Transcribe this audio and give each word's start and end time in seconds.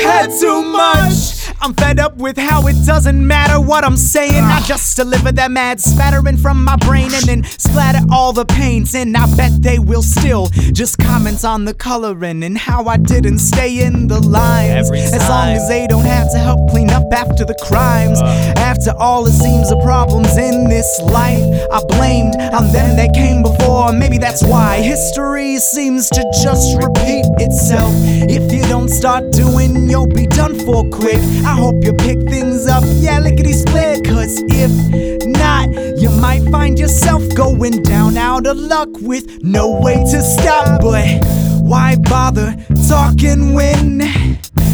Had 0.00 0.30
too 0.30 0.62
much. 0.62 1.37
I'm 1.60 1.74
fed 1.74 1.98
up 1.98 2.16
with 2.16 2.36
how 2.36 2.66
it 2.68 2.76
doesn't 2.86 3.26
matter 3.26 3.60
what 3.60 3.84
I'm 3.84 3.96
saying. 3.96 4.44
I 4.44 4.60
just 4.60 4.96
deliver 4.96 5.32
that 5.32 5.50
mad 5.50 5.80
spattering 5.80 6.36
from 6.36 6.64
my 6.64 6.76
brain 6.76 7.12
and 7.12 7.24
then 7.24 7.44
splatter 7.44 8.00
all 8.12 8.32
the 8.32 8.44
paints. 8.44 8.94
And 8.94 9.16
I 9.16 9.26
bet 9.36 9.60
they 9.60 9.78
will 9.78 10.02
still 10.02 10.46
just 10.72 10.98
comment 10.98 11.44
on 11.44 11.64
the 11.64 11.74
coloring 11.74 12.44
and 12.44 12.56
how 12.56 12.86
I 12.86 12.96
didn't 12.96 13.38
stay 13.38 13.82
in 13.84 14.06
the 14.06 14.20
lines. 14.20 14.90
As 14.90 15.28
long 15.28 15.48
as 15.48 15.68
they 15.68 15.86
don't 15.86 16.04
have 16.04 16.30
to 16.32 16.38
help 16.38 16.70
clean 16.70 16.90
up 16.90 17.02
after 17.12 17.44
the 17.44 17.56
crimes. 17.66 18.20
Uh. 18.20 18.54
After 18.56 18.92
all, 18.96 19.26
it 19.26 19.32
seems 19.32 19.70
the 19.70 19.80
problems 19.80 20.36
in 20.36 20.68
this 20.68 21.00
life 21.02 21.42
I 21.72 21.82
blamed 21.88 22.36
on 22.36 22.72
them 22.72 22.96
that 22.96 23.14
came 23.14 23.42
before. 23.42 23.92
Maybe 23.92 24.18
that's 24.18 24.44
why 24.44 24.80
history 24.80 25.58
seems 25.58 26.08
to 26.10 26.22
just 26.42 26.76
repeat 26.76 27.24
itself. 27.38 27.92
If 28.30 28.52
you 28.52 28.62
don't 28.68 28.88
start 28.88 29.32
doing, 29.32 29.88
you'll 29.88 30.06
be 30.06 30.26
done 30.26 30.54
for 30.60 30.88
quick. 30.90 31.18
I 31.48 31.52
hope 31.52 31.82
you 31.82 31.94
pick 31.94 32.18
things 32.28 32.66
up, 32.66 32.84
yeah, 32.86 33.20
lickety 33.20 33.54
split. 33.54 34.04
Cause 34.04 34.42
if 34.48 35.26
not, 35.26 35.70
you 35.98 36.10
might 36.10 36.42
find 36.50 36.78
yourself 36.78 37.22
going 37.34 37.82
down 37.82 38.18
out 38.18 38.46
of 38.46 38.58
luck 38.58 38.90
with 39.00 39.42
no 39.42 39.80
way 39.80 39.94
to 39.94 40.20
stop. 40.20 40.82
But 40.82 41.24
why 41.62 41.96
bother 41.96 42.54
talking 42.86 43.54
when? 43.54 44.02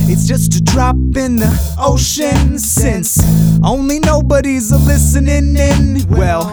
It's 0.07 0.27
just 0.27 0.55
a 0.57 0.63
drop 0.63 0.97
in 1.17 1.37
the 1.37 1.75
ocean 1.79 2.59
since 2.59 3.19
only 3.63 4.01
nobody's 4.01 4.73
listening 4.73 5.57
in. 5.57 6.05
Well, 6.09 6.44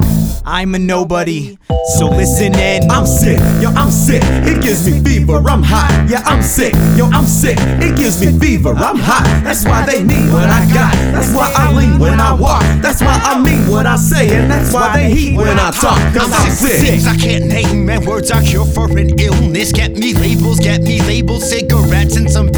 I'm 0.61 0.75
a 0.75 0.77
nobody, 0.77 1.57
so 1.97 2.07
listen 2.07 2.53
in. 2.53 2.91
I'm 2.91 3.07
sick, 3.07 3.39
yo, 3.59 3.71
I'm 3.71 3.89
sick. 3.89 4.21
It 4.45 4.61
gives 4.61 4.85
me 4.85 5.03
fever, 5.03 5.37
I'm 5.49 5.63
hot. 5.63 6.05
Yeah, 6.07 6.21
I'm 6.23 6.43
sick, 6.43 6.75
yo, 6.95 7.07
I'm 7.07 7.25
sick. 7.25 7.57
It 7.81 7.97
gives 7.97 8.23
me 8.23 8.37
fever, 8.37 8.69
I'm 8.69 8.99
hot. 8.99 9.23
That's 9.43 9.65
why 9.65 9.87
they 9.87 10.03
need 10.03 10.31
what 10.31 10.51
I 10.51 10.61
got. 10.71 10.93
That's 11.13 11.33
why 11.33 11.51
I 11.55 11.73
lean 11.73 11.97
when 11.97 12.19
I 12.19 12.35
walk. 12.35 12.61
That's 12.79 13.01
why 13.01 13.19
I 13.23 13.41
mean 13.41 13.71
what 13.71 13.87
I 13.87 13.95
say, 13.95 14.29
and 14.37 14.51
that's 14.51 14.71
why 14.71 14.95
they 14.95 15.09
heat 15.09 15.35
when 15.35 15.57
I 15.57 15.71
talk. 15.71 15.97
Cause 16.13 16.31
I'm 16.31 16.51
sick. 16.51 16.79
Things 16.79 17.07
I 17.07 17.15
can't 17.17 17.47
name 17.47 17.89
and 17.89 18.05
words 18.05 18.29
I 18.29 18.45
cure 18.45 18.67
for 18.67 18.85
an 18.99 19.19
illness. 19.19 19.71
Get 19.71 19.97
me 19.97 20.13
labels, 20.13 20.59
get 20.59 20.83
me 20.83 21.01
labels, 21.01 21.49
cigarettes 21.49 22.17
and 22.17 22.29
some 22.29 22.51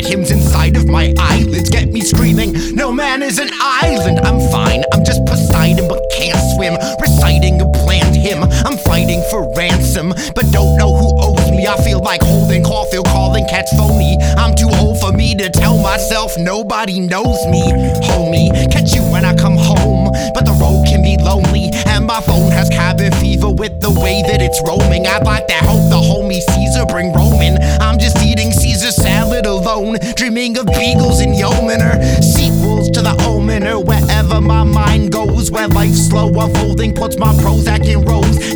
hymns 0.00 0.30
inside 0.30 0.76
of 0.76 0.86
my 0.86 1.14
eyelids. 1.18 1.70
Get 1.70 1.88
me 1.88 2.00
screaming, 2.00 2.54
no 2.74 2.92
man 2.92 3.22
is 3.22 3.38
an 3.38 3.50
island. 3.60 4.20
I'm 4.20 4.40
fine, 4.50 4.82
I'm 4.92 5.04
just 5.04 5.24
Poseidon 5.26 5.88
but 5.88 6.02
can't 6.16 6.38
swim. 6.54 6.74
Reciting 7.00 7.60
a 7.60 7.66
planned 7.84 8.16
hymn, 8.16 8.42
I'm 8.42 8.76
fighting 8.78 9.22
for 9.30 9.52
ransom, 9.56 10.10
but 10.34 10.50
don't 10.50 10.76
know 10.76 10.94
who 10.96 11.08
owes 11.20 11.50
me. 11.50 11.66
I 11.66 11.76
feel 11.82 12.00
like 12.02 12.22
Holden 12.22 12.64
Caulfield 12.64 13.06
calling 13.06 13.46
cats 13.48 13.74
phony. 13.76 14.16
I'm 14.36 14.54
too 14.54 14.70
old 14.74 15.00
for 15.00 15.12
me 15.12 15.34
to 15.36 15.50
tell 15.50 15.78
myself 15.78 16.32
nobody 16.38 17.00
knows 17.00 17.38
me. 17.46 17.62
Homie, 18.08 18.50
catch 18.70 18.94
you 18.94 19.02
when 19.10 19.24
I 19.24 19.34
come 19.34 19.56
home, 19.56 20.10
but 20.34 20.44
the 20.44 20.56
road 20.60 20.86
can 20.86 21.02
be 21.02 21.16
lonely, 21.22 21.70
and 21.86 22.06
my 22.06 22.20
phone 22.20 22.50
has 22.52 22.68
cabin 22.68 23.12
fever 23.12 23.50
with 23.50 23.80
the 23.80 23.90
way 23.90 24.22
that 24.26 24.40
it's 24.40 24.60
roaming. 24.66 25.06
I'd 25.06 25.24
like 25.24 25.46
to 25.48 25.58
hope 25.66 25.90
the 25.90 26.00
homie 26.00 26.40
Caesar 26.40 26.86
bring 26.86 27.12
Roman. 27.12 27.58
I'm 27.80 27.98
just 27.98 28.18
eating 28.22 28.52
slow 36.18 36.44
unfolding, 36.44 36.94
my 37.18 37.32
Prozac 37.34 37.78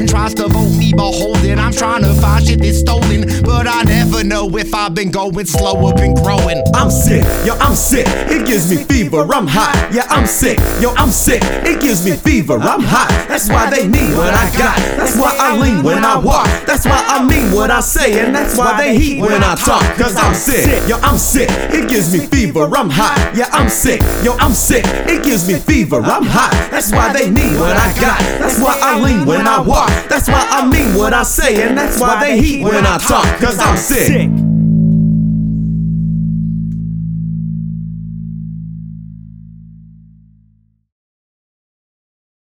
and 0.01 0.09
tries 0.09 0.35
to 0.35 0.49
vote 0.49 0.77
me 0.77 0.93
beholden. 0.93 1.59
I'm 1.59 1.73
trying 1.73 2.03
to 2.03 2.13
find 2.15 2.45
shit 2.45 2.61
that's 2.61 2.79
stolen, 2.79 3.23
but 3.43 3.67
I 3.69 3.83
never 3.85 4.25
know 4.25 4.49
if 4.57 4.75
I've 4.75 4.95
been 4.95 5.11
going 5.11 5.47
slow 5.47 5.93
growing. 6.23 6.63
I'm 6.75 6.91
sick, 6.91 7.23
yo, 7.47 7.55
I'm 7.61 7.75
sick. 7.75 8.07
It 8.31 8.47
gives 8.47 8.71
me 8.71 8.83
fever, 8.85 9.23
I'm 9.33 9.47
hot. 9.47 9.91
Yeah, 9.93 10.07
I'm 10.09 10.27
sick, 10.27 10.59
yo, 10.81 10.93
I'm 10.97 11.11
sick. 11.11 11.41
It 11.65 11.81
gives 11.81 12.05
me 12.05 12.13
fever, 12.13 12.55
I'm 12.55 12.83
hot. 12.83 13.09
That's 13.29 13.49
why 13.49 13.71
they 13.71 13.87
need 13.87 14.17
what 14.17 14.35
I 14.35 14.51
got. 14.59 14.77
That's 14.97 15.17
why 15.17 15.35
I 15.39 15.57
lean 15.57 15.85
when 15.85 16.05
I 16.05 16.19
walk. 16.19 16.47
That's 16.67 16.85
why 16.85 17.05
I 17.07 17.25
mean 17.25 17.53
what 17.53 17.71
I 17.71 17.81
say, 17.81 18.25
and 18.25 18.35
that's 18.35 18.57
why 18.57 18.77
they 18.77 18.99
heat 18.99 19.21
when 19.21 19.43
I 19.43 19.55
talk. 19.55 19.83
Cause 19.97 20.17
I'm 20.17 20.35
sick, 20.35 20.89
yo, 20.89 20.97
I'm 21.03 21.19
sick. 21.19 21.49
It 21.51 21.89
gives 21.89 22.13
me 22.13 22.27
fever, 22.27 22.65
I'm 22.75 22.91
hot. 22.91 23.33
Yeah, 23.37 23.49
I'm 23.53 23.69
sick, 23.69 24.01
yo, 24.25 24.33
I'm 24.39 24.53
sick. 24.53 24.85
It 25.07 25.25
gives 25.25 25.47
me 25.47 25.55
fever, 25.55 26.01
I'm 26.01 26.25
hot. 26.25 26.51
That's 26.71 26.91
why 26.91 27.13
they 27.13 27.31
need 27.31 27.52
Got. 28.01 28.19
That's 28.41 28.59
why 28.59 28.79
I 28.81 28.99
lean 29.01 29.27
when 29.27 29.47
I 29.47 29.61
walk. 29.61 29.89
That's 30.09 30.29
why 30.29 30.45
I 30.51 30.67
mean 30.67 30.97
what 30.97 31.13
I 31.15 31.23
say, 31.23 31.63
and 31.63 31.77
that's 31.77 32.01
why 32.01 32.25
they 32.25 32.41
heat 32.41 32.65
when 32.65 32.85
I 32.87 32.99
talk. 32.99 33.25
Cause 33.39 33.59
I'm 33.59 33.77
sick. 33.77 34.42